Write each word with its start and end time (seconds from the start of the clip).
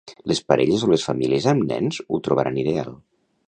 Les 0.29 0.39
parelles 0.53 0.85
o 0.87 0.89
les 0.93 1.05
famílies 1.09 1.47
amb 1.53 1.67
nens 1.75 2.03
ho 2.07 2.23
trobaran 2.29 2.61
ideal. 2.67 2.93